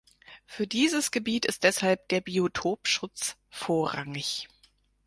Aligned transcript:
Für 0.47 0.65
dieses 0.65 1.11
Gebiet 1.11 1.45
ist 1.45 1.63
deshalb 1.63 2.07
der 2.09 2.21
Biotopschutz 2.21 3.37
vorrangig. 3.51 4.47